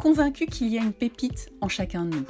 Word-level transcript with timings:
convaincu 0.00 0.46
qu'il 0.46 0.68
y 0.68 0.78
a 0.78 0.82
une 0.82 0.94
pépite 0.94 1.52
en 1.60 1.68
chacun 1.68 2.06
de 2.06 2.16
nous. 2.16 2.26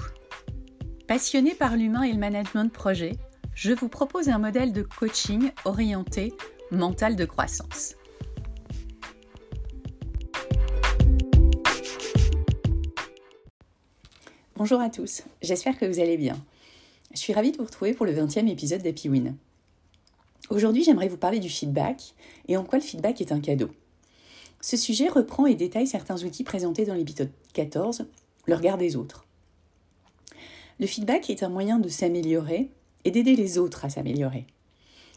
Passionné 1.06 1.55
par 1.55 1.77
l'humain 1.77 2.02
et 2.02 2.12
le 2.12 2.19
management 2.19 2.65
de 2.65 2.70
projet, 2.70 3.12
je 3.55 3.73
vous 3.73 3.88
propose 3.88 4.28
un 4.28 4.38
modèle 4.38 4.73
de 4.73 4.83
coaching 4.83 5.52
orienté 5.65 6.34
mental 6.73 7.14
de 7.14 7.25
croissance. 7.25 7.95
Bonjour 14.56 14.80
à 14.80 14.91
tous, 14.91 15.23
j'espère 15.41 15.78
que 15.78 15.87
vous 15.87 16.00
allez 16.00 16.16
bien. 16.16 16.37
Je 17.12 17.19
suis 17.19 17.33
ravie 17.33 17.52
de 17.52 17.59
vous 17.59 17.64
retrouver 17.64 17.95
pour 17.95 18.05
le 18.05 18.12
20e 18.12 18.48
épisode 18.48 18.83
d'Happy 18.83 19.09
Win. 19.09 19.37
Aujourd'hui, 20.50 20.83
j'aimerais 20.83 21.09
vous 21.09 21.16
parler 21.16 21.39
du 21.39 21.48
feedback 21.48 22.14
et 22.48 22.56
en 22.56 22.64
quoi 22.64 22.80
le 22.80 22.84
feedback 22.84 23.20
est 23.20 23.30
un 23.30 23.41
cadeau. 23.41 23.70
Ce 24.60 24.77
sujet 24.77 25.09
reprend 25.09 25.46
et 25.46 25.55
détaille 25.55 25.87
certains 25.87 26.23
outils 26.23 26.45
présentés 26.45 26.84
dans 26.84 26.95
l'épisode 26.95 27.30
14, 27.55 28.06
le 28.47 28.55
regard 28.55 28.77
des 28.77 28.97
autres. 28.97 29.27
Le 30.78 30.86
feedback 30.86 31.30
est 31.30 31.42
un 31.42 31.48
moyen 31.48 31.78
de 31.78 31.89
s'améliorer 31.89 32.70
et 33.05 33.11
d'aider 33.11 33.36
les 33.36 33.58
autres 33.58 33.84
à 33.84 33.91
s'améliorer. 33.91 34.47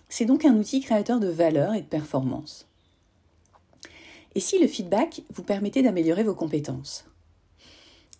C'est 0.07 0.25
donc 0.25 0.45
un 0.45 0.55
outil 0.55 0.79
créateur 0.79 1.19
de 1.19 1.27
valeur 1.27 1.73
et 1.73 1.81
de 1.81 1.87
performance. 1.87 2.67
Et 4.35 4.39
si 4.39 4.59
le 4.59 4.67
feedback 4.67 5.21
vous 5.33 5.43
permettait 5.43 5.83
d'améliorer 5.83 6.23
vos 6.23 6.35
compétences? 6.35 7.05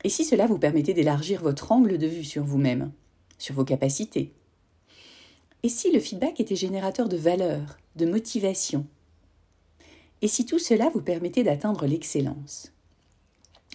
Et 0.03 0.09
si 0.09 0.25
cela 0.25 0.45
vous 0.45 0.59
permettait 0.59 0.93
d'élargir 0.93 1.41
votre 1.41 1.71
angle 1.71 1.97
de 1.97 2.07
vue 2.07 2.25
sur 2.25 2.43
vous-même, 2.43 2.91
sur 3.37 3.55
vos 3.55 3.63
capacités? 3.63 4.33
Et 5.63 5.69
si 5.69 5.91
le 5.91 6.01
feedback 6.01 6.41
était 6.41 6.57
générateur 6.57 7.07
de 7.07 7.15
valeur, 7.15 7.77
de 7.95 8.05
motivation, 8.05 8.85
et 10.23 10.27
si 10.29 10.45
tout 10.45 10.57
cela 10.57 10.89
vous 10.89 11.01
permettait 11.01 11.43
d'atteindre 11.43 11.85
l'excellence? 11.85 12.71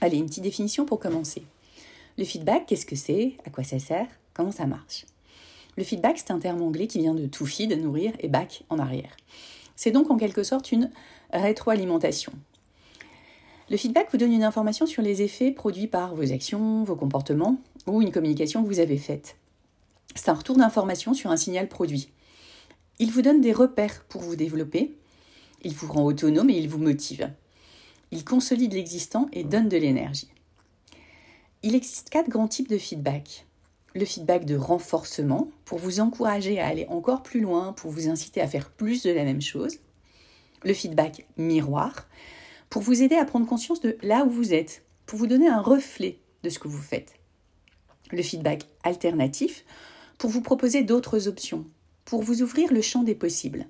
Allez, 0.00 0.16
une 0.16 0.27
petite 0.27 0.42
définition 0.42 0.86
pour 0.86 0.98
commencer. 0.98 1.42
Le 2.16 2.24
feedback, 2.24 2.64
qu'est-ce 2.66 2.86
que 2.86 2.96
c'est? 2.96 3.34
À 3.44 3.50
quoi 3.50 3.64
ça 3.64 3.78
sert? 3.78 4.08
Comment 4.32 4.50
ça 4.50 4.64
marche? 4.64 5.04
Le 5.76 5.84
feedback, 5.84 6.16
c'est 6.16 6.30
un 6.30 6.38
terme 6.38 6.62
anglais 6.62 6.86
qui 6.86 7.00
vient 7.00 7.14
de 7.14 7.26
to 7.26 7.44
feed, 7.44 7.70
nourrir, 7.78 8.14
et 8.20 8.28
back, 8.28 8.64
en 8.70 8.78
arrière. 8.78 9.14
C'est 9.76 9.91
donc 9.91 10.10
en 10.10 10.16
quelque 10.16 10.42
sorte 10.42 10.72
une 10.72 10.91
rétroalimentation. 11.34 12.32
Le 13.69 13.76
feedback 13.76 14.08
vous 14.10 14.16
donne 14.16 14.32
une 14.32 14.42
information 14.42 14.86
sur 14.86 15.02
les 15.02 15.20
effets 15.20 15.50
produits 15.50 15.86
par 15.86 16.14
vos 16.14 16.32
actions, 16.32 16.82
vos 16.82 16.96
comportements 16.96 17.58
ou 17.86 18.00
une 18.00 18.10
communication 18.10 18.62
que 18.62 18.69
vous 18.69 18.80
avez 18.80 18.96
faite. 18.96 19.36
C'est 20.14 20.30
un 20.30 20.34
retour 20.34 20.56
d'information 20.56 21.12
sur 21.12 21.30
un 21.30 21.36
signal 21.36 21.69
produit. 21.69 22.08
Il 22.98 23.10
vous 23.10 23.20
donne 23.20 23.42
des 23.42 23.52
repères 23.52 24.04
pour 24.08 24.22
vous 24.22 24.34
développer 24.34 24.94
il 25.62 25.74
vous 25.74 25.90
rend 25.90 26.04
autonome 26.04 26.50
et 26.50 26.58
il 26.58 26.68
vous 26.68 26.78
motive. 26.78 27.30
Il 28.10 28.24
consolide 28.24 28.72
l'existant 28.72 29.28
et 29.32 29.44
donne 29.44 29.68
de 29.68 29.76
l'énergie. 29.76 30.30
Il 31.62 31.74
existe 31.74 32.10
quatre 32.10 32.28
grands 32.28 32.48
types 32.48 32.68
de 32.68 32.78
feedback. 32.78 33.46
Le 33.94 34.04
feedback 34.04 34.44
de 34.44 34.56
renforcement, 34.56 35.48
pour 35.64 35.78
vous 35.78 36.00
encourager 36.00 36.60
à 36.60 36.66
aller 36.68 36.86
encore 36.88 37.22
plus 37.22 37.41
loin, 37.41 37.72
pour 37.72 37.91
vous 37.91 38.08
inciter 38.08 38.41
à 38.41 38.47
faire 38.47 38.70
plus 38.70 39.02
de 39.02 39.10
la 39.10 39.24
même 39.24 39.42
chose. 39.42 39.78
Le 40.62 40.72
feedback 40.72 41.26
miroir, 41.36 42.06
pour 42.70 42.82
vous 42.82 43.02
aider 43.02 43.16
à 43.16 43.24
prendre 43.24 43.47
conscience 43.47 43.80
de 43.80 43.97
là 44.02 44.24
où 44.24 44.30
vous 44.30 44.54
êtes, 44.54 44.84
pour 45.06 45.18
vous 45.18 45.26
donner 45.26 45.48
un 45.48 45.60
reflet 45.60 46.18
de 46.42 46.50
ce 46.50 46.58
que 46.58 46.68
vous 46.68 46.80
faites. 46.80 47.14
Le 48.12 48.22
feedback 48.22 48.66
alternatif, 48.84 49.64
pour 50.18 50.30
vous 50.30 50.42
proposer 50.42 50.82
d'autres 50.82 51.28
options, 51.28 51.64
pour 52.04 52.22
vous 52.22 52.42
ouvrir 52.42 52.72
le 52.72 52.82
champ 52.82 53.02
des 53.02 53.14
possibles. 53.14 53.66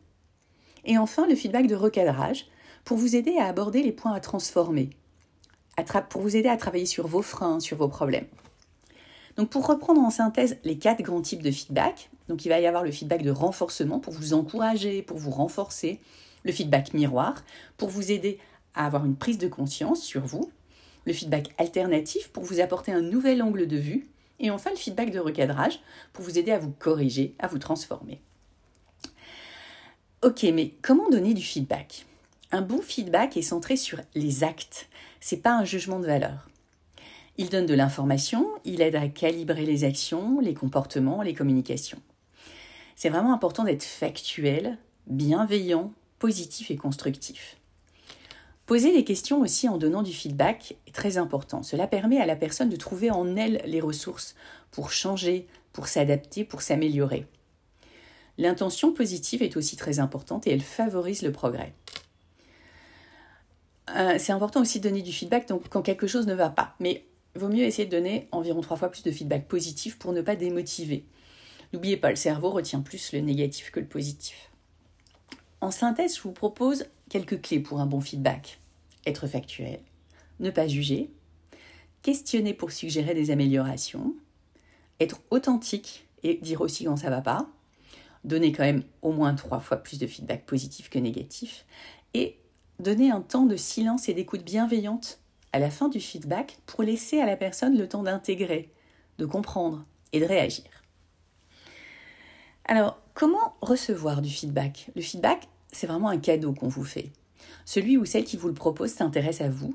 Et 0.88 0.96
enfin, 0.96 1.26
le 1.26 1.36
feedback 1.36 1.66
de 1.66 1.74
recadrage 1.74 2.46
pour 2.84 2.96
vous 2.96 3.14
aider 3.14 3.36
à 3.36 3.44
aborder 3.44 3.82
les 3.82 3.92
points 3.92 4.14
à 4.14 4.20
transformer, 4.20 4.88
pour 6.08 6.22
vous 6.22 6.34
aider 6.34 6.48
à 6.48 6.56
travailler 6.56 6.86
sur 6.86 7.06
vos 7.06 7.20
freins, 7.20 7.60
sur 7.60 7.76
vos 7.76 7.88
problèmes. 7.88 8.26
Donc 9.36 9.50
pour 9.50 9.66
reprendre 9.66 10.00
en 10.00 10.08
synthèse 10.08 10.56
les 10.64 10.78
quatre 10.78 11.02
grands 11.02 11.20
types 11.20 11.42
de 11.42 11.50
feedback, 11.50 12.08
donc 12.28 12.46
il 12.46 12.48
va 12.48 12.58
y 12.58 12.66
avoir 12.66 12.82
le 12.82 12.90
feedback 12.90 13.22
de 13.22 13.30
renforcement 13.30 14.00
pour 14.00 14.14
vous 14.14 14.32
encourager, 14.32 15.02
pour 15.02 15.18
vous 15.18 15.30
renforcer, 15.30 16.00
le 16.44 16.52
feedback 16.52 16.94
miroir 16.94 17.44
pour 17.76 17.90
vous 17.90 18.10
aider 18.10 18.38
à 18.74 18.86
avoir 18.86 19.04
une 19.04 19.16
prise 19.16 19.38
de 19.38 19.48
conscience 19.48 20.02
sur 20.02 20.24
vous, 20.24 20.50
le 21.04 21.12
feedback 21.12 21.50
alternatif 21.58 22.28
pour 22.30 22.44
vous 22.44 22.60
apporter 22.60 22.92
un 22.92 23.02
nouvel 23.02 23.42
angle 23.42 23.66
de 23.66 23.76
vue, 23.76 24.08
et 24.40 24.50
enfin 24.50 24.70
le 24.70 24.76
feedback 24.76 25.10
de 25.10 25.18
recadrage 25.18 25.80
pour 26.14 26.24
vous 26.24 26.38
aider 26.38 26.52
à 26.52 26.58
vous 26.58 26.70
corriger, 26.70 27.34
à 27.38 27.46
vous 27.46 27.58
transformer. 27.58 28.22
Ok, 30.20 30.42
mais 30.52 30.72
comment 30.82 31.08
donner 31.10 31.32
du 31.32 31.42
feedback? 31.42 32.04
Un 32.50 32.60
bon 32.60 32.82
feedback 32.82 33.36
est 33.36 33.42
centré 33.42 33.76
sur 33.76 34.00
les 34.16 34.42
actes. 34.42 34.88
C'est 35.20 35.36
pas 35.36 35.56
un 35.56 35.64
jugement 35.64 36.00
de 36.00 36.06
valeur. 36.06 36.48
Il 37.36 37.50
donne 37.50 37.66
de 37.66 37.74
l'information, 37.74 38.48
il 38.64 38.80
aide 38.80 38.96
à 38.96 39.06
calibrer 39.06 39.64
les 39.64 39.84
actions, 39.84 40.40
les 40.40 40.54
comportements, 40.54 41.22
les 41.22 41.34
communications. 41.34 42.00
C'est 42.96 43.10
vraiment 43.10 43.32
important 43.32 43.62
d'être 43.62 43.84
factuel, 43.84 44.76
bienveillant, 45.06 45.92
positif 46.18 46.72
et 46.72 46.76
constructif. 46.76 47.56
Poser 48.66 48.92
des 48.92 49.04
questions 49.04 49.40
aussi 49.40 49.68
en 49.68 49.78
donnant 49.78 50.02
du 50.02 50.12
feedback 50.12 50.74
est 50.88 50.94
très 50.94 51.16
important. 51.16 51.62
Cela 51.62 51.86
permet 51.86 52.20
à 52.20 52.26
la 52.26 52.34
personne 52.34 52.70
de 52.70 52.76
trouver 52.76 53.12
en 53.12 53.36
elle 53.36 53.62
les 53.66 53.80
ressources 53.80 54.34
pour 54.72 54.90
changer, 54.90 55.46
pour 55.72 55.86
s'adapter, 55.86 56.42
pour 56.42 56.60
s'améliorer. 56.60 57.24
L'intention 58.38 58.92
positive 58.92 59.42
est 59.42 59.56
aussi 59.56 59.76
très 59.76 59.98
importante 59.98 60.46
et 60.46 60.52
elle 60.52 60.62
favorise 60.62 61.22
le 61.22 61.32
progrès. 61.32 61.74
Euh, 63.96 64.16
c'est 64.18 64.32
important 64.32 64.60
aussi 64.60 64.78
de 64.78 64.88
donner 64.88 65.02
du 65.02 65.12
feedback 65.12 65.50
quand 65.70 65.82
quelque 65.82 66.06
chose 66.06 66.26
ne 66.26 66.34
va 66.34 66.48
pas. 66.48 66.74
Mais 66.78 67.04
vaut 67.34 67.48
mieux 67.48 67.64
essayer 67.64 67.86
de 67.86 67.90
donner 67.90 68.28
environ 68.32 68.60
trois 68.60 68.76
fois 68.76 68.90
plus 68.90 69.02
de 69.02 69.10
feedback 69.10 69.48
positif 69.48 69.98
pour 69.98 70.12
ne 70.12 70.22
pas 70.22 70.36
démotiver. 70.36 71.04
N'oubliez 71.72 71.96
pas, 71.96 72.10
le 72.10 72.16
cerveau 72.16 72.50
retient 72.50 72.80
plus 72.80 73.12
le 73.12 73.20
négatif 73.20 73.70
que 73.70 73.80
le 73.80 73.86
positif. 73.86 74.50
En 75.60 75.70
synthèse, 75.70 76.16
je 76.16 76.22
vous 76.22 76.32
propose 76.32 76.86
quelques 77.10 77.40
clés 77.42 77.60
pour 77.60 77.80
un 77.80 77.86
bon 77.86 78.00
feedback. 78.00 78.60
Être 79.06 79.26
factuel, 79.26 79.80
ne 80.38 80.50
pas 80.50 80.68
juger, 80.68 81.10
questionner 82.02 82.54
pour 82.54 82.70
suggérer 82.70 83.14
des 83.14 83.30
améliorations, 83.30 84.14
être 85.00 85.20
authentique 85.30 86.06
et 86.22 86.34
dire 86.34 86.60
aussi 86.60 86.84
quand 86.84 86.96
ça 86.96 87.10
va 87.10 87.20
pas, 87.20 87.48
donner 88.28 88.52
quand 88.52 88.62
même 88.62 88.84
au 89.02 89.12
moins 89.12 89.34
trois 89.34 89.60
fois 89.60 89.78
plus 89.78 89.98
de 89.98 90.06
feedback 90.06 90.46
positif 90.46 90.88
que 90.90 90.98
négatif, 90.98 91.66
et 92.14 92.38
donner 92.78 93.10
un 93.10 93.20
temps 93.20 93.46
de 93.46 93.56
silence 93.56 94.08
et 94.08 94.14
d'écoute 94.14 94.44
bienveillante 94.44 95.20
à 95.52 95.58
la 95.58 95.70
fin 95.70 95.88
du 95.88 95.98
feedback 95.98 96.58
pour 96.66 96.82
laisser 96.82 97.20
à 97.20 97.26
la 97.26 97.36
personne 97.36 97.76
le 97.76 97.88
temps 97.88 98.02
d'intégrer, 98.02 98.72
de 99.18 99.26
comprendre 99.26 99.84
et 100.12 100.20
de 100.20 100.24
réagir. 100.26 100.66
Alors, 102.66 102.98
comment 103.14 103.56
recevoir 103.62 104.20
du 104.20 104.28
feedback? 104.28 104.90
Le 104.94 105.02
feedback, 105.02 105.48
c'est 105.72 105.86
vraiment 105.86 106.10
un 106.10 106.18
cadeau 106.18 106.52
qu'on 106.52 106.68
vous 106.68 106.84
fait. 106.84 107.10
Celui 107.64 107.96
ou 107.96 108.04
celle 108.04 108.24
qui 108.24 108.36
vous 108.36 108.48
le 108.48 108.54
propose 108.54 108.92
s'intéresse 108.92 109.40
à 109.40 109.48
vous, 109.48 109.74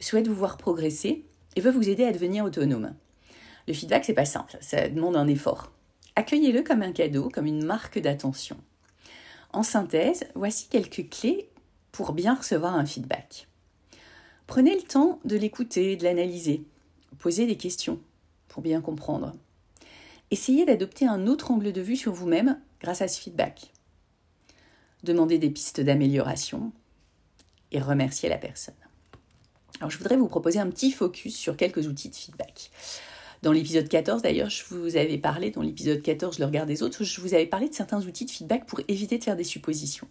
souhaite 0.00 0.26
vous 0.26 0.34
voir 0.34 0.56
progresser 0.56 1.24
et 1.54 1.60
veut 1.60 1.70
vous 1.70 1.88
aider 1.88 2.04
à 2.04 2.12
devenir 2.12 2.44
autonome. 2.44 2.94
Le 3.68 3.74
feedback, 3.74 4.04
c'est 4.04 4.14
pas 4.14 4.24
simple, 4.24 4.56
ça 4.60 4.88
demande 4.88 5.16
un 5.16 5.28
effort. 5.28 5.70
Accueillez-le 6.16 6.62
comme 6.62 6.82
un 6.82 6.92
cadeau, 6.92 7.28
comme 7.28 7.46
une 7.46 7.64
marque 7.64 7.98
d'attention. 7.98 8.56
En 9.52 9.62
synthèse, 9.62 10.24
voici 10.34 10.68
quelques 10.68 11.08
clés 11.08 11.48
pour 11.90 12.12
bien 12.12 12.34
recevoir 12.34 12.74
un 12.74 12.86
feedback. 12.86 13.48
Prenez 14.46 14.74
le 14.74 14.82
temps 14.82 15.20
de 15.24 15.36
l'écouter, 15.36 15.96
de 15.96 16.04
l'analyser. 16.04 16.64
Posez 17.18 17.46
des 17.46 17.56
questions 17.56 18.00
pour 18.48 18.62
bien 18.62 18.80
comprendre. 18.80 19.32
Essayez 20.30 20.64
d'adopter 20.64 21.06
un 21.06 21.26
autre 21.26 21.50
angle 21.50 21.72
de 21.72 21.80
vue 21.80 21.96
sur 21.96 22.12
vous-même 22.12 22.58
grâce 22.80 23.02
à 23.02 23.08
ce 23.08 23.20
feedback. 23.20 23.72
Demandez 25.02 25.38
des 25.38 25.50
pistes 25.50 25.80
d'amélioration 25.80 26.72
et 27.70 27.80
remerciez 27.80 28.28
la 28.28 28.38
personne. 28.38 28.74
Alors 29.80 29.90
je 29.90 29.98
voudrais 29.98 30.16
vous 30.16 30.28
proposer 30.28 30.58
un 30.58 30.70
petit 30.70 30.90
focus 30.90 31.36
sur 31.36 31.56
quelques 31.56 31.86
outils 31.86 32.08
de 32.08 32.14
feedback. 32.14 32.70
Dans 33.42 33.50
l'épisode 33.50 33.88
14, 33.88 34.22
d'ailleurs, 34.22 34.50
je 34.50 34.62
vous 34.70 34.96
avais 34.96 35.18
parlé, 35.18 35.50
dans 35.50 35.62
l'épisode 35.62 36.00
14, 36.00 36.38
le 36.38 36.46
regard 36.46 36.64
des 36.64 36.84
autres, 36.84 37.02
je 37.02 37.20
vous 37.20 37.34
avais 37.34 37.46
parlé 37.46 37.68
de 37.68 37.74
certains 37.74 38.00
outils 38.06 38.24
de 38.24 38.30
feedback 38.30 38.66
pour 38.66 38.80
éviter 38.86 39.18
de 39.18 39.24
faire 39.24 39.34
des 39.34 39.42
suppositions. 39.42 40.06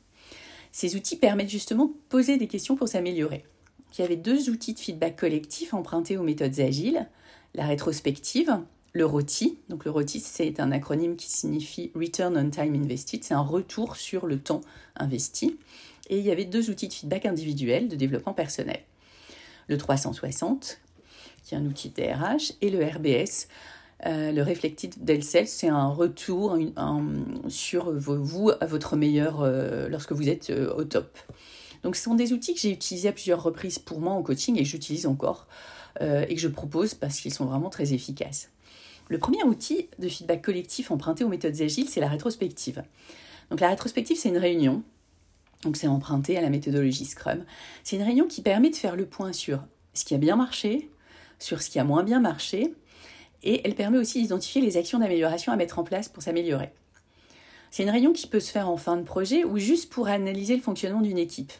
Ces 0.73 0.97
outils 0.97 1.15
permettent 1.15 1.49
justement 1.49 1.85
de 1.85 1.93
poser 2.09 2.37
des 2.37 2.47
questions 2.47 2.75
pour 2.75 2.89
s'améliorer. 2.89 3.45
qu'il 3.91 4.03
y 4.03 4.05
avait 4.05 4.17
deux 4.17 4.49
outils 4.49 4.73
de 4.73 4.79
feedback 4.79 5.17
collectif 5.17 5.73
empruntés 5.73 6.17
aux 6.17 6.23
méthodes 6.23 6.59
agiles, 6.59 7.07
la 7.55 7.65
rétrospective, 7.65 8.59
le 8.91 9.05
ROTI. 9.05 9.59
Donc 9.69 9.85
le 9.85 9.91
ROTI, 9.91 10.19
c'est 10.19 10.59
un 10.59 10.73
acronyme 10.73 11.15
qui 11.15 11.29
signifie 11.29 11.91
Return 11.95 12.37
on 12.37 12.49
Time 12.49 12.75
Invested, 12.75 13.23
c'est 13.23 13.33
un 13.33 13.41
retour 13.41 13.95
sur 13.95 14.27
le 14.27 14.39
temps 14.39 14.61
investi. 14.97 15.57
Et 16.09 16.19
il 16.19 16.25
y 16.25 16.31
avait 16.31 16.45
deux 16.45 16.69
outils 16.69 16.89
de 16.89 16.93
feedback 16.93 17.25
individuel 17.25 17.87
de 17.87 17.95
développement 17.95 18.33
personnel. 18.33 18.81
Le 19.67 19.77
360, 19.77 20.81
qui 21.43 21.55
est 21.55 21.57
un 21.57 21.65
outil 21.65 21.89
de 21.89 21.95
DRH, 21.95 22.53
et 22.61 22.69
le 22.69 22.85
RBS, 22.85 23.47
euh, 24.05 24.31
le 24.31 24.41
Reflected 24.41 25.21
Self, 25.21 25.47
c'est 25.47 25.67
un 25.67 25.87
retour 25.87 26.57
sur 27.47 27.91
vous, 27.91 28.51
à 28.59 28.65
votre 28.65 28.95
meilleur 28.95 29.41
euh, 29.41 29.87
lorsque 29.89 30.11
vous 30.11 30.27
êtes 30.27 30.49
euh, 30.49 30.73
au 30.73 30.83
top. 30.83 31.17
Donc 31.83 31.95
ce 31.95 32.03
sont 32.03 32.15
des 32.15 32.33
outils 32.33 32.53
que 32.53 32.59
j'ai 32.59 32.71
utilisés 32.71 33.09
à 33.09 33.11
plusieurs 33.11 33.41
reprises 33.41 33.79
pour 33.79 33.99
moi 33.99 34.13
en 34.13 34.21
coaching 34.21 34.55
et 34.57 34.63
que 34.63 34.69
j'utilise 34.69 35.07
encore 35.07 35.47
et 35.99 36.33
que 36.33 36.39
je 36.39 36.47
propose 36.47 36.93
parce 36.93 37.19
qu'ils 37.19 37.33
sont 37.33 37.43
vraiment 37.43 37.69
très 37.69 37.91
efficaces. 37.93 38.49
Le 39.09 39.17
premier 39.17 39.43
outil 39.43 39.89
de 39.99 40.07
feedback 40.07 40.41
collectif 40.41 40.89
emprunté 40.89 41.25
aux 41.25 41.27
méthodes 41.27 41.59
agiles, 41.61 41.89
c'est 41.89 41.99
la 41.99 42.07
rétrospective. 42.07 42.81
Donc 43.49 43.59
la 43.59 43.67
rétrospective, 43.67 44.15
c'est 44.17 44.29
une 44.29 44.37
réunion. 44.37 44.83
Donc 45.63 45.75
c'est 45.75 45.87
emprunté 45.87 46.37
à 46.37 46.41
la 46.41 46.49
méthodologie 46.49 47.03
Scrum. 47.03 47.43
C'est 47.83 47.97
une 47.97 48.03
réunion 48.03 48.25
qui 48.25 48.41
permet 48.41 48.69
de 48.69 48.75
faire 48.75 48.95
le 48.95 49.05
point 49.05 49.33
sur 49.33 49.59
ce 49.93 50.05
qui 50.05 50.15
a 50.15 50.17
bien 50.17 50.37
marché, 50.37 50.89
sur 51.41 51.61
ce 51.61 51.69
qui 51.69 51.79
a 51.79 51.83
moins 51.83 52.03
bien 52.03 52.19
marché, 52.19 52.73
et 53.43 53.61
elle 53.65 53.75
permet 53.75 53.97
aussi 53.97 54.21
d'identifier 54.21 54.61
les 54.61 54.77
actions 54.77 54.99
d'amélioration 54.99 55.51
à 55.51 55.55
mettre 55.55 55.79
en 55.79 55.83
place 55.83 56.07
pour 56.07 56.21
s'améliorer. 56.21 56.71
C'est 57.71 57.83
une 57.83 57.89
réunion 57.89 58.13
qui 58.13 58.27
peut 58.27 58.39
se 58.39 58.51
faire 58.51 58.69
en 58.69 58.77
fin 58.77 58.97
de 58.97 59.03
projet 59.03 59.43
ou 59.43 59.57
juste 59.57 59.91
pour 59.91 60.07
analyser 60.07 60.55
le 60.55 60.61
fonctionnement 60.61 61.01
d'une 61.01 61.17
équipe. 61.17 61.51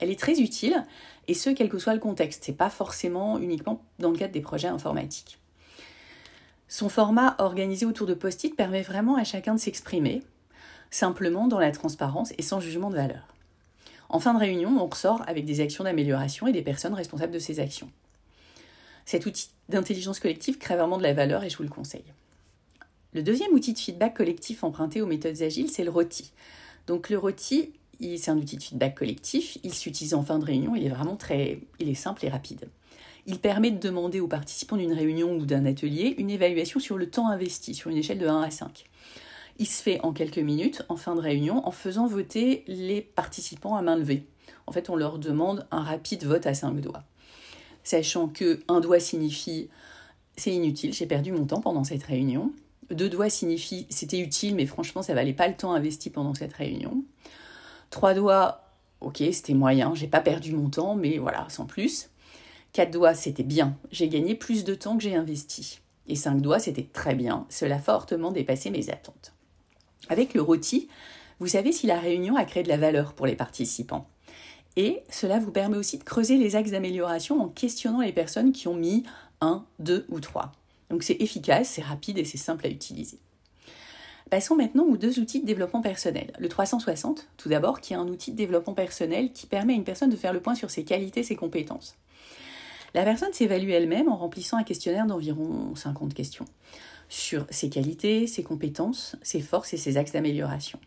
Elle 0.00 0.10
est 0.10 0.18
très 0.18 0.40
utile, 0.40 0.84
et 1.28 1.34
ce, 1.34 1.50
quel 1.50 1.68
que 1.68 1.78
soit 1.78 1.94
le 1.94 2.00
contexte. 2.00 2.42
C'est 2.44 2.52
pas 2.52 2.70
forcément 2.70 3.38
uniquement 3.38 3.82
dans 3.98 4.10
le 4.10 4.18
cadre 4.18 4.32
des 4.32 4.40
projets 4.40 4.68
informatiques. 4.68 5.38
Son 6.68 6.88
format 6.88 7.36
organisé 7.38 7.86
autour 7.86 8.06
de 8.06 8.14
post-it 8.14 8.56
permet 8.56 8.82
vraiment 8.82 9.16
à 9.16 9.24
chacun 9.24 9.54
de 9.54 9.60
s'exprimer, 9.60 10.22
simplement 10.90 11.46
dans 11.46 11.60
la 11.60 11.70
transparence 11.70 12.32
et 12.36 12.42
sans 12.42 12.60
jugement 12.60 12.90
de 12.90 12.96
valeur. 12.96 13.28
En 14.08 14.18
fin 14.18 14.34
de 14.34 14.38
réunion, 14.38 14.76
on 14.78 14.86
ressort 14.86 15.22
avec 15.26 15.44
des 15.44 15.60
actions 15.60 15.84
d'amélioration 15.84 16.46
et 16.46 16.52
des 16.52 16.62
personnes 16.62 16.94
responsables 16.94 17.32
de 17.32 17.38
ces 17.38 17.60
actions. 17.60 17.90
Cet 19.12 19.26
outil 19.26 19.50
d'intelligence 19.68 20.20
collective 20.20 20.56
crée 20.56 20.74
vraiment 20.74 20.96
de 20.96 21.02
la 21.02 21.12
valeur 21.12 21.44
et 21.44 21.50
je 21.50 21.58
vous 21.58 21.64
le 21.64 21.68
conseille. 21.68 22.14
Le 23.12 23.22
deuxième 23.22 23.52
outil 23.52 23.74
de 23.74 23.78
feedback 23.78 24.14
collectif 24.14 24.64
emprunté 24.64 25.02
aux 25.02 25.06
méthodes 25.06 25.42
agiles, 25.42 25.68
c'est 25.68 25.84
le 25.84 25.90
ROTI. 25.90 26.32
Donc 26.86 27.10
le 27.10 27.18
ROTI, 27.18 27.74
c'est 28.00 28.30
un 28.30 28.38
outil 28.38 28.56
de 28.56 28.62
feedback 28.62 28.94
collectif, 28.94 29.58
il 29.64 29.74
s'utilise 29.74 30.14
en 30.14 30.22
fin 30.22 30.38
de 30.38 30.46
réunion, 30.46 30.74
il 30.74 30.86
est 30.86 30.88
vraiment 30.88 31.16
très 31.16 31.60
il 31.78 31.90
est 31.90 31.94
simple 31.94 32.24
et 32.24 32.30
rapide. 32.30 32.70
Il 33.26 33.38
permet 33.38 33.70
de 33.70 33.78
demander 33.78 34.18
aux 34.18 34.28
participants 34.28 34.78
d'une 34.78 34.94
réunion 34.94 35.34
ou 35.36 35.44
d'un 35.44 35.66
atelier 35.66 36.14
une 36.16 36.30
évaluation 36.30 36.80
sur 36.80 36.96
le 36.96 37.10
temps 37.10 37.28
investi 37.28 37.74
sur 37.74 37.90
une 37.90 37.98
échelle 37.98 38.18
de 38.18 38.26
1 38.26 38.40
à 38.40 38.50
5. 38.50 38.86
Il 39.58 39.66
se 39.66 39.82
fait 39.82 40.00
en 40.00 40.14
quelques 40.14 40.38
minutes 40.38 40.84
en 40.88 40.96
fin 40.96 41.14
de 41.16 41.20
réunion 41.20 41.68
en 41.68 41.70
faisant 41.70 42.06
voter 42.06 42.64
les 42.66 43.02
participants 43.02 43.76
à 43.76 43.82
main 43.82 43.96
levée. 43.96 44.24
En 44.66 44.72
fait, 44.72 44.88
on 44.88 44.96
leur 44.96 45.18
demande 45.18 45.66
un 45.70 45.82
rapide 45.82 46.24
vote 46.24 46.46
à 46.46 46.54
5 46.54 46.80
doigts 46.80 47.04
sachant 47.84 48.28
que 48.28 48.60
un 48.68 48.80
doigt 48.80 49.00
signifie 49.00 49.68
c'est 50.36 50.52
inutile, 50.52 50.92
j'ai 50.92 51.06
perdu 51.06 51.32
mon 51.32 51.44
temps 51.44 51.60
pendant 51.60 51.84
cette 51.84 52.02
réunion. 52.04 52.52
Deux 52.90 53.08
doigts 53.08 53.30
signifie 53.30 53.86
c'était 53.90 54.18
utile, 54.18 54.54
mais 54.54 54.66
franchement, 54.66 55.02
ça 55.02 55.14
valait 55.14 55.32
pas 55.32 55.48
le 55.48 55.54
temps 55.54 55.72
investi 55.72 56.10
pendant 56.10 56.34
cette 56.34 56.52
réunion. 56.52 57.04
Trois 57.90 58.14
doigts, 58.14 58.64
ok, 59.00 59.22
c'était 59.32 59.54
moyen, 59.54 59.94
j'ai 59.94 60.06
pas 60.06 60.20
perdu 60.20 60.52
mon 60.52 60.70
temps, 60.70 60.94
mais 60.94 61.18
voilà, 61.18 61.46
sans 61.48 61.66
plus. 61.66 62.08
Quatre 62.72 62.90
doigts, 62.90 63.14
c'était 63.14 63.42
bien, 63.42 63.76
j'ai 63.90 64.08
gagné 64.08 64.34
plus 64.34 64.64
de 64.64 64.74
temps 64.74 64.96
que 64.96 65.02
j'ai 65.02 65.14
investi. 65.14 65.80
Et 66.08 66.16
cinq 66.16 66.40
doigts, 66.40 66.58
c'était 66.58 66.88
très 66.90 67.14
bien, 67.14 67.46
cela 67.50 67.76
a 67.76 67.78
fortement 67.78 68.32
dépassé 68.32 68.70
mes 68.70 68.90
attentes. 68.90 69.34
Avec 70.08 70.34
le 70.34 70.42
rôti, 70.42 70.88
vous 71.38 71.46
savez 71.46 71.72
si 71.72 71.86
la 71.86 72.00
réunion 72.00 72.36
a 72.36 72.44
créé 72.44 72.62
de 72.62 72.68
la 72.68 72.76
valeur 72.76 73.12
pour 73.12 73.26
les 73.26 73.36
participants? 73.36 74.08
Et 74.76 75.02
cela 75.10 75.38
vous 75.38 75.50
permet 75.50 75.76
aussi 75.76 75.98
de 75.98 76.04
creuser 76.04 76.36
les 76.36 76.56
axes 76.56 76.70
d'amélioration 76.70 77.40
en 77.42 77.48
questionnant 77.48 78.00
les 78.00 78.12
personnes 78.12 78.52
qui 78.52 78.68
ont 78.68 78.74
mis 78.74 79.04
1, 79.40 79.64
2 79.80 80.06
ou 80.08 80.20
3. 80.20 80.52
Donc 80.90 81.02
c'est 81.02 81.20
efficace, 81.20 81.68
c'est 81.68 81.82
rapide 81.82 82.18
et 82.18 82.24
c'est 82.24 82.38
simple 82.38 82.66
à 82.66 82.70
utiliser. 82.70 83.18
Passons 84.30 84.56
maintenant 84.56 84.84
aux 84.84 84.96
deux 84.96 85.18
outils 85.18 85.40
de 85.40 85.46
développement 85.46 85.82
personnel. 85.82 86.32
Le 86.38 86.48
360, 86.48 87.28
tout 87.36 87.50
d'abord, 87.50 87.80
qui 87.80 87.92
est 87.92 87.96
un 87.96 88.08
outil 88.08 88.30
de 88.30 88.36
développement 88.36 88.72
personnel 88.72 89.30
qui 89.32 89.46
permet 89.46 89.74
à 89.74 89.76
une 89.76 89.84
personne 89.84 90.08
de 90.08 90.16
faire 90.16 90.32
le 90.32 90.40
point 90.40 90.54
sur 90.54 90.70
ses 90.70 90.84
qualités, 90.84 91.22
ses 91.22 91.36
compétences. 91.36 91.96
La 92.94 93.04
personne 93.04 93.32
s'évalue 93.32 93.70
elle-même 93.70 94.08
en 94.08 94.16
remplissant 94.16 94.56
un 94.56 94.64
questionnaire 94.64 95.06
d'environ 95.06 95.74
50 95.74 96.14
questions 96.14 96.46
sur 97.08 97.46
ses 97.50 97.68
qualités, 97.68 98.26
ses 98.26 98.42
compétences, 98.42 99.16
ses 99.22 99.40
forces 99.40 99.74
et 99.74 99.76
ses 99.76 99.98
axes 99.98 100.12
d'amélioration. 100.12 100.78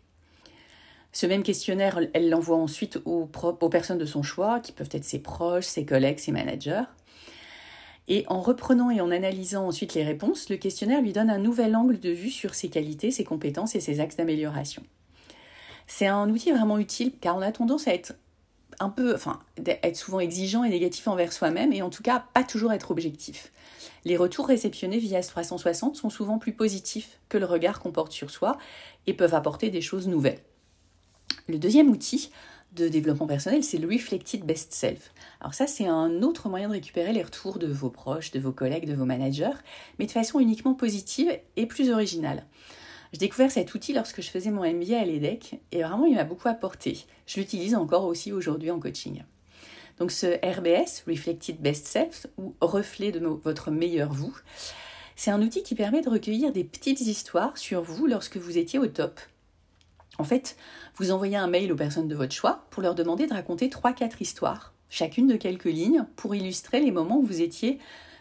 Ce 1.16 1.26
même 1.26 1.44
questionnaire, 1.44 1.98
elle 2.14 2.30
l'envoie 2.30 2.58
ensuite 2.58 3.00
aux, 3.06 3.26
personnes 3.72 3.98
de 3.98 4.06
son 4.06 4.22
choix, 4.22 4.60
qui 4.60 4.74
peuvent 4.74 4.90
être 4.92 5.06
ses 5.06 5.20
proches, 5.20 5.64
ses 5.64 5.86
collègues, 5.86 6.20
ses 6.20 6.34
managers. 6.34 6.84
Et 8.10 8.26
en 8.28 8.42
reprenant 8.42 8.92
et 8.92 9.00
en 9.00 9.10
analysant 9.12 9.66
ensuite 9.66 9.94
les 9.94 10.04
réponses, 10.04 10.50
le 10.50 10.58
questionnaire 10.58 11.02
lui 11.02 11.14
donne 11.14 11.30
un 11.30 11.38
nouvel 11.38 11.74
angle 11.78 12.02
de 12.02 12.10
vue 12.10 12.32
sur 12.32 12.54
ses 12.54 12.68
qualités, 12.68 13.12
ses 13.12 13.24
compétences 13.24 13.76
et 13.76 13.80
ses 13.80 14.02
axes 14.02 14.18
d'amélioration. 14.18 14.84
C'est 15.88 16.08
un 16.08 16.30
outil 16.30 16.52
vraiment 16.52 16.80
utile 16.80 17.14
car 17.22 17.38
on 17.38 17.42
a 17.42 17.54
tendance 17.54 17.88
à 17.88 17.94
être 17.94 18.16
un 18.82 18.90
peu, 18.90 19.16
enfin, 19.16 19.40
être 19.66 19.96
souvent 19.96 20.20
exigeant 20.20 20.66
et 20.66 20.70
négatif 20.70 21.08
envers 21.08 21.32
soi-même 21.32 21.72
et 21.72 21.82
en 21.82 21.90
tout 21.90 22.04
cas 22.04 22.26
pas 22.34 22.44
toujours 22.44 22.74
être 22.74 22.92
objectif. 22.92 23.54
Les 24.04 24.18
retours 24.18 24.48
réceptionnés 24.48 24.98
via 24.98 25.22
ce 25.22 25.30
360 25.30 25.96
sont 25.96 26.10
souvent 26.10 26.40
plus 26.40 26.52
positifs 26.52 27.22
que 27.30 27.38
le 27.38 27.46
regard 27.46 27.80
qu'on 27.80 27.94
porte 27.94 28.12
sur 28.12 28.32
soi 28.32 28.58
et 29.08 29.14
peuvent 29.14 29.34
apporter 29.34 29.70
des 29.70 29.82
choses 29.82 30.10
nouvelles. 30.10 30.42
Le 31.48 31.60
deuxième 31.60 31.90
outil 31.90 32.32
de 32.74 32.88
développement 32.88 33.28
personnel, 33.28 33.64
c'est 33.64 33.78
le 33.78 33.88
Reflected 33.88 34.44
Best 34.44 34.74
Self. 34.74 35.14
Alors 35.40 35.54
ça, 35.54 35.68
c'est 35.68 35.86
un 35.86 36.24
autre 36.24 36.50
moyen 36.50 36.68
de 36.68 36.74
récupérer 36.74 37.14
les 37.14 37.24
retours 37.24 37.60
de 37.60 37.68
vos 37.68 37.90
proches, 37.90 38.32
de 38.32 38.40
vos 38.40 38.52
collègues, 38.52 38.88
de 38.88 38.96
vos 38.96 39.06
managers, 39.06 39.58
mais 40.00 40.08
de 40.08 40.12
façon 40.12 40.40
uniquement 40.40 40.74
positive 40.74 41.32
et 41.56 41.66
plus 41.68 41.92
originale. 41.92 42.46
J'ai 43.14 43.20
découvert 43.20 43.52
cet 43.52 43.74
outil 43.74 43.94
lorsque 43.94 44.22
je 44.22 44.30
faisais 44.30 44.52
mon 44.52 44.70
MBA 44.70 45.00
à 45.00 45.06
l'EDEC 45.06 45.62
et 45.72 45.84
vraiment 45.84 46.06
il 46.06 46.16
m'a 46.16 46.24
beaucoup 46.24 46.50
apporté. 46.50 47.06
Je 47.28 47.40
l'utilise 47.40 47.76
encore 47.76 48.06
aussi 48.06 48.34
aujourd'hui 48.34 48.72
en 48.72 48.80
coaching. 48.80 49.24
Donc 49.98 50.12
ce 50.12 50.36
RBS, 50.46 51.04
Reflected 51.08 51.58
Best 51.62 51.88
Self, 51.88 52.28
ou 52.38 52.56
reflet 52.60 53.12
de 53.12 53.20
votre 53.20 53.72
meilleur 53.72 54.12
vous, 54.12 54.36
c'est 55.16 55.32
un 55.32 55.42
outil 55.42 55.64
qui 55.64 55.76
permet 55.76 56.02
de 56.02 56.10
recueillir 56.10 56.52
des 56.52 56.66
petites 56.66 57.00
histoires 57.00 57.58
sur 57.58 57.82
vous 57.82 58.06
lorsque 58.06 58.36
vous 58.36 58.58
étiez 58.58 58.80
au 58.80 58.88
top, 58.88 59.22
en 60.18 60.24
fait, 60.24 60.56
vous 60.96 61.12
envoyez 61.12 61.36
un 61.36 61.48
mail 61.48 61.72
aux 61.72 61.76
personnes 61.76 62.08
de 62.08 62.16
votre 62.16 62.34
choix 62.34 62.66
pour 62.70 62.82
leur 62.82 62.96
demander 62.96 63.28
de 63.28 63.34
raconter 63.34 63.68
3-4 63.68 64.22
histoires, 64.22 64.74
chacune 64.90 65.28
de 65.28 65.36
quelques 65.36 65.66
lignes, 65.66 66.06
pour 66.16 66.36
illustrer 66.36 66.80
les 66.80 66.92
moments 66.92 67.18
où 67.18 67.26
vous 67.26 67.42
étiez 67.42 67.80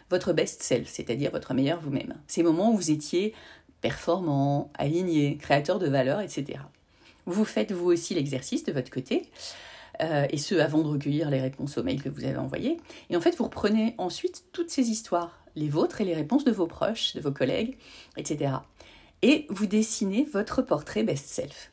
votre 0.09 0.33
best 0.33 0.61
self, 0.61 0.87
c'est-à-dire 0.89 1.31
votre 1.31 1.53
meilleur 1.53 1.79
vous-même. 1.79 2.15
Ces 2.27 2.43
moments 2.43 2.71
où 2.71 2.75
vous 2.75 2.91
étiez 2.91 3.33
performant, 3.81 4.71
aligné, 4.77 5.37
créateur 5.37 5.79
de 5.79 5.87
valeur, 5.87 6.21
etc. 6.21 6.59
Vous 7.25 7.45
faites 7.45 7.71
vous 7.71 7.87
aussi 7.87 8.13
l'exercice 8.13 8.63
de 8.63 8.71
votre 8.71 8.91
côté, 8.91 9.29
euh, 10.01 10.25
et 10.29 10.37
ce 10.37 10.55
avant 10.55 10.81
de 10.81 10.87
recueillir 10.87 11.29
les 11.29 11.41
réponses 11.41 11.77
aux 11.77 11.83
mails 11.83 12.01
que 12.01 12.09
vous 12.09 12.25
avez 12.25 12.37
envoyés. 12.37 12.77
Et 13.09 13.15
en 13.15 13.21
fait, 13.21 13.35
vous 13.37 13.45
reprenez 13.45 13.95
ensuite 13.97 14.45
toutes 14.51 14.69
ces 14.69 14.89
histoires, 14.89 15.39
les 15.55 15.69
vôtres 15.69 16.01
et 16.01 16.05
les 16.05 16.13
réponses 16.13 16.43
de 16.43 16.51
vos 16.51 16.67
proches, 16.67 17.13
de 17.13 17.21
vos 17.21 17.31
collègues, 17.31 17.77
etc. 18.17 18.55
Et 19.21 19.47
vous 19.49 19.65
dessinez 19.65 20.27
votre 20.31 20.61
portrait 20.61 21.03
best 21.03 21.27
self. 21.27 21.71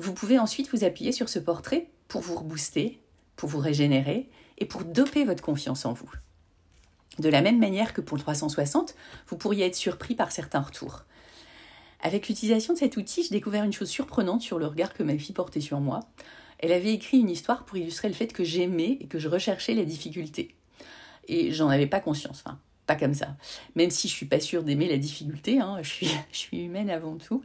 Vous 0.00 0.14
pouvez 0.14 0.38
ensuite 0.38 0.70
vous 0.70 0.82
appuyer 0.82 1.12
sur 1.12 1.28
ce 1.28 1.38
portrait 1.38 1.90
pour 2.08 2.22
vous 2.22 2.34
rebooster, 2.34 3.02
pour 3.36 3.50
vous 3.50 3.58
régénérer 3.58 4.30
et 4.56 4.64
pour 4.64 4.82
doper 4.82 5.26
votre 5.26 5.42
confiance 5.42 5.84
en 5.84 5.92
vous. 5.92 6.10
De 7.18 7.28
la 7.28 7.42
même 7.42 7.58
manière 7.58 7.92
que 7.92 8.00
pour 8.00 8.16
le 8.16 8.22
360, 8.22 8.94
vous 9.28 9.36
pourriez 9.36 9.66
être 9.66 9.76
surpris 9.76 10.14
par 10.14 10.32
certains 10.32 10.60
retours. 10.60 11.04
Avec 12.00 12.28
l'utilisation 12.28 12.72
de 12.72 12.78
cet 12.78 12.96
outil, 12.96 13.24
j'ai 13.24 13.28
découvert 13.28 13.62
une 13.62 13.74
chose 13.74 13.90
surprenante 13.90 14.40
sur 14.40 14.58
le 14.58 14.66
regard 14.66 14.94
que 14.94 15.02
ma 15.02 15.18
fille 15.18 15.34
portait 15.34 15.60
sur 15.60 15.80
moi. 15.80 16.00
Elle 16.60 16.72
avait 16.72 16.94
écrit 16.94 17.18
une 17.18 17.28
histoire 17.28 17.66
pour 17.66 17.76
illustrer 17.76 18.08
le 18.08 18.14
fait 18.14 18.32
que 18.32 18.42
j'aimais 18.42 18.96
et 19.02 19.06
que 19.06 19.18
je 19.18 19.28
recherchais 19.28 19.74
la 19.74 19.84
difficulté. 19.84 20.54
Et 21.28 21.52
j'en 21.52 21.68
avais 21.68 21.86
pas 21.86 22.00
conscience. 22.00 22.42
Comme 22.96 23.14
ça. 23.14 23.36
Même 23.74 23.90
si 23.90 24.08
je 24.08 24.12
suis 24.12 24.26
pas 24.26 24.40
sûre 24.40 24.62
d'aimer 24.62 24.88
la 24.88 24.98
difficulté, 24.98 25.60
hein, 25.60 25.78
je, 25.82 25.88
suis, 25.88 26.08
je 26.32 26.38
suis 26.38 26.64
humaine 26.64 26.90
avant 26.90 27.16
tout. 27.16 27.42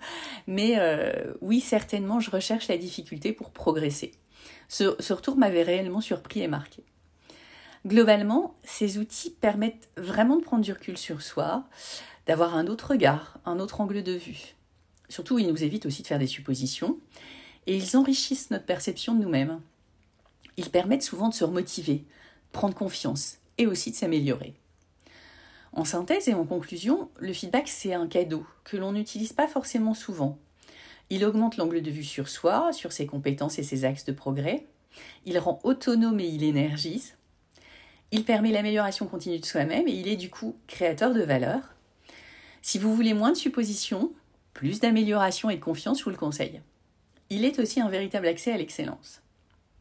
Mais 0.48 0.76
euh, 0.78 1.34
oui, 1.42 1.60
certainement, 1.60 2.20
je 2.20 2.32
recherche 2.32 2.68
la 2.68 2.78
difficulté 2.78 3.34
pour 3.34 3.52
progresser. 3.52 4.12
Ce, 4.68 4.96
ce 5.00 5.14
retour 5.14 5.38
m'avait 5.38 5.64
réellement 5.64 6.02
surpris 6.02 6.42
et 6.42 6.48
marqué. 6.48 6.84
Globalement, 7.86 8.56
ces 8.64 8.98
outils 8.98 9.30
permettent 9.30 9.90
vraiment 9.96 10.38
de 10.38 10.44
prendre 10.44 10.64
du 10.64 10.72
recul 10.72 10.98
sur 10.98 11.22
soi, 11.22 11.66
d'avoir 12.26 12.56
un 12.56 12.66
autre 12.66 12.92
regard, 12.92 13.38
un 13.46 13.60
autre 13.60 13.80
angle 13.80 14.02
de 14.02 14.14
vue. 14.14 14.56
Surtout, 15.08 15.38
ils 15.38 15.48
nous 15.48 15.64
évitent 15.64 15.86
aussi 15.86 16.02
de 16.02 16.08
faire 16.08 16.20
des 16.20 16.26
suppositions 16.26 16.98
et 17.68 17.78
ils 17.78 17.96
enrichissent 17.96 18.50
notre 18.50 18.66
perception 18.66 19.14
de 19.14 19.22
nous-mêmes. 19.22 19.62
Ils 20.58 20.70
permettent 20.70 21.04
souvent 21.04 21.30
de 21.30 21.34
se 21.34 21.44
remotiver, 21.44 22.06
prendre 22.52 22.74
confiance 22.74 23.38
et 23.58 23.68
aussi 23.68 23.92
de 23.92 23.96
s'améliorer. 23.96 24.56
En 25.76 25.84
synthèse 25.84 26.30
et 26.30 26.34
en 26.34 26.46
conclusion, 26.46 27.10
le 27.20 27.34
feedback 27.34 27.68
c'est 27.68 27.94
un 27.94 28.08
cadeau 28.08 28.46
que 28.64 28.78
l'on 28.78 28.94
n'utilise 28.94 29.34
pas 29.34 29.48
forcément 29.48 29.94
souvent. 29.94 30.38
Il 31.10 31.26
augmente 31.26 31.58
l'angle 31.58 31.82
de 31.82 31.92
vue 31.92 32.04
sur 32.04 32.30
soi, 32.30 32.72
sur 32.72 32.94
ses 32.94 33.06
compétences 33.06 33.60
et 33.60 33.64
ses 33.64 33.84
axes 33.84 34.06
de 34.06 34.14
progrès. 34.14 34.66
Il 35.26 35.38
rend 35.38 35.60
autonome 35.64 36.22
et 36.22 36.28
il 36.28 36.44
énergise. 36.44 37.16
Il 38.12 38.24
permet 38.24 38.54
l'amélioration 38.54 39.06
continue 39.06 39.40
de 39.40 39.46
soi-même 39.46 39.88
et 39.90 39.92
il 39.92 40.08
est 40.08 40.16
du 40.16 40.30
coup 40.30 40.56
créateur 40.68 41.14
de 41.14 41.22
valeur. 41.22 41.76
Si 42.62 42.80
vous 42.80 42.96
voulez 42.96 43.14
moins 43.14 43.32
de 43.32 43.38
suppositions, 43.38 44.14
plus 44.54 44.80
d'amélioration 44.80 45.50
et 45.50 45.58
de 45.58 45.62
confiance, 45.62 46.00
je 46.00 46.06
vous 46.06 46.10
le 46.10 46.16
conseille. 46.16 46.62
Il 47.30 47.44
est 47.44 47.60
aussi 47.60 47.82
un 47.82 47.90
véritable 47.90 48.28
accès 48.28 48.54
à 48.54 48.58
l'excellence. 48.58 49.22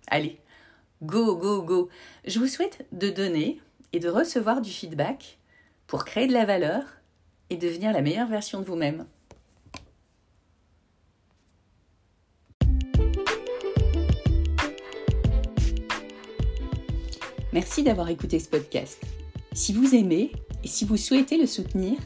Allez, 0.09 0.41
go, 1.03 1.37
go, 1.37 1.63
go. 1.63 1.89
Je 2.27 2.41
vous 2.41 2.49
souhaite 2.49 2.85
de 2.91 3.11
donner 3.11 3.61
et 3.93 4.01
de 4.01 4.09
recevoir 4.09 4.61
du 4.61 4.71
feedback 4.71 5.39
pour 5.87 6.05
créer 6.05 6.27
de 6.27 6.33
la 6.33 6.45
valeur 6.45 6.83
et 7.51 7.57
devenir 7.57 7.93
la 7.93 8.03
meilleure 8.03 8.29
version 8.29 8.61
de 8.61 8.65
vous-même. 8.65 9.07
Merci 17.53 17.85
d'avoir 17.85 18.09
écouté 18.09 18.41
ce 18.41 18.49
podcast. 18.49 19.01
Si 19.53 19.73
vous 19.73 19.95
aimez 19.95 20.33
et 20.65 20.69
si 20.69 20.85
vous 20.85 20.97
souhaitez 20.97 21.39
le 21.39 21.47
soutenir, 21.47 21.97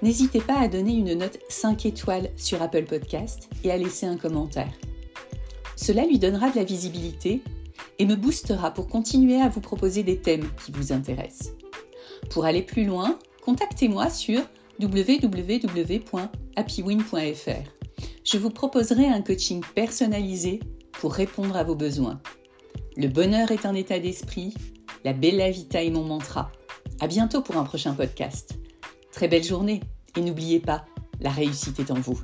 n'hésitez 0.00 0.40
pas 0.40 0.58
à 0.58 0.68
donner 0.68 0.94
une 0.94 1.12
note 1.12 1.38
5 1.50 1.84
étoiles 1.84 2.30
sur 2.36 2.62
Apple 2.62 2.84
Podcast 2.84 3.50
et 3.62 3.70
à 3.70 3.76
laisser 3.76 4.06
un 4.06 4.16
commentaire. 4.16 4.72
Cela 5.76 6.06
lui 6.06 6.18
donnera 6.18 6.48
de 6.48 6.56
la 6.56 6.64
visibilité 6.64 7.42
et 7.98 8.06
me 8.06 8.16
boostera 8.16 8.72
pour 8.72 8.88
continuer 8.88 9.42
à 9.42 9.50
vous 9.50 9.60
proposer 9.60 10.02
des 10.02 10.16
thèmes 10.16 10.48
qui 10.64 10.72
vous 10.72 10.92
intéressent. 10.92 11.52
Pour 12.30 12.44
aller 12.44 12.62
plus 12.62 12.84
loin, 12.84 13.18
contactez-moi 13.42 14.10
sur 14.10 14.40
www.happywin.fr. 14.80 16.26
Je 18.24 18.38
vous 18.38 18.50
proposerai 18.50 19.06
un 19.06 19.22
coaching 19.22 19.62
personnalisé 19.74 20.60
pour 20.92 21.12
répondre 21.12 21.56
à 21.56 21.64
vos 21.64 21.74
besoins. 21.74 22.20
Le 22.96 23.08
bonheur 23.08 23.50
est 23.50 23.66
un 23.66 23.74
état 23.74 23.98
d'esprit, 23.98 24.54
la 25.04 25.12
bella 25.12 25.50
vita 25.50 25.82
est 25.82 25.90
mon 25.90 26.04
mantra. 26.04 26.50
À 27.00 27.06
bientôt 27.06 27.42
pour 27.42 27.56
un 27.56 27.64
prochain 27.64 27.94
podcast. 27.94 28.58
Très 29.12 29.28
belle 29.28 29.44
journée 29.44 29.80
et 30.16 30.20
n'oubliez 30.20 30.60
pas, 30.60 30.84
la 31.20 31.30
réussite 31.30 31.78
est 31.78 31.90
en 31.90 32.00
vous. 32.00 32.20